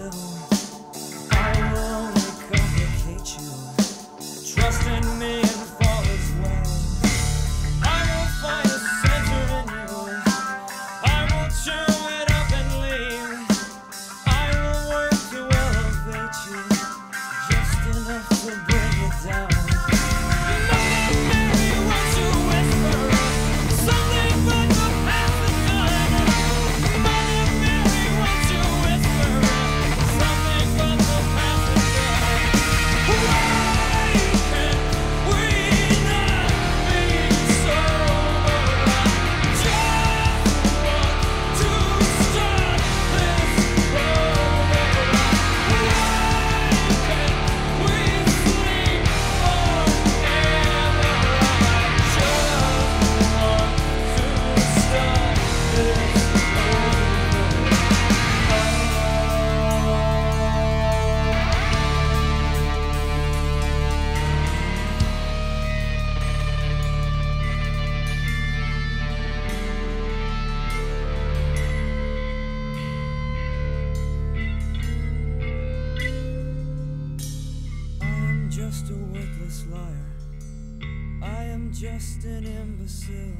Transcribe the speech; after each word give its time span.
will 0.00 0.39
just 78.80 78.92
a 78.92 78.94
worthless 78.94 79.66
liar. 79.66 80.06
I 81.22 81.44
am 81.44 81.72
just 81.72 82.24
an 82.24 82.46
imbecile. 82.46 83.36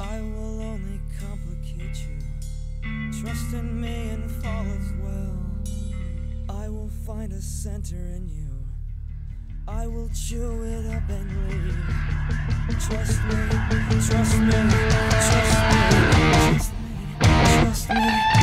I 0.00 0.20
will 0.20 0.60
only 0.60 1.00
complicate 1.20 1.96
you. 1.96 3.20
Trust 3.20 3.52
in 3.52 3.80
me 3.80 4.10
and 4.10 4.30
fall 4.30 4.64
as 4.64 4.92
well. 5.02 5.38
I 6.48 6.68
will 6.68 6.90
find 7.06 7.32
a 7.32 7.40
center 7.40 7.96
in 7.96 8.28
you. 8.28 8.48
I 9.68 9.86
will 9.86 10.08
chew 10.08 10.62
it 10.64 10.86
up 10.86 11.08
and 11.08 11.48
leave. 11.48 11.76
Trust 12.80 13.22
me, 13.24 13.34
trust 14.00 14.10
me, 14.10 14.10
trust 14.10 14.38
me, 14.38 14.50
trust 14.50 15.30
me, 15.30 16.10
trust 16.42 16.72
me. 16.72 16.78
Trust 17.62 17.90
me. 17.90 18.35